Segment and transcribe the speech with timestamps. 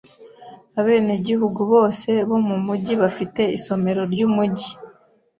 [0.79, 4.69] Abenegihugu bose bo mumujyi bafite isomero ryumujyi.